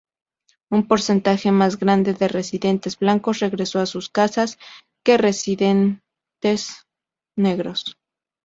[0.71, 4.57] Un porcentaje más grande de residentes blancos regresó a sus casas
[5.05, 6.87] que residentes
[7.37, 7.95] negros.